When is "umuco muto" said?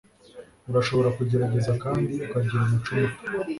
2.65-3.13